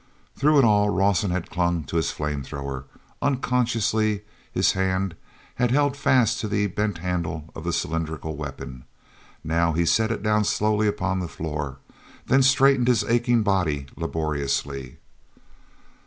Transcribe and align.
Through 0.35 0.57
it 0.57 0.65
all, 0.65 0.89
Rawson 0.89 1.29
had 1.29 1.51
clung 1.51 1.83
to 1.83 1.97
his 1.97 2.09
flame 2.09 2.41
thrower; 2.41 2.85
unconsciously 3.21 4.23
his 4.51 4.71
hand 4.71 5.13
had 5.61 5.69
held 5.69 5.95
fast 5.95 6.39
to 6.41 6.47
the 6.47 6.65
bent 6.65 6.97
handle 6.97 7.51
of 7.53 7.63
the 7.65 7.71
cylindrical 7.71 8.35
weapon. 8.35 8.85
Now 9.43 9.73
he 9.73 9.85
set 9.85 10.09
it 10.09 10.23
down 10.23 10.43
slowly 10.43 10.87
upon 10.87 11.19
the 11.19 11.27
floor, 11.27 11.77
then 12.25 12.41
straightened 12.41 12.87
his 12.87 13.03
aching 13.03 13.43
body 13.43 13.85
laboriously. 13.95 14.97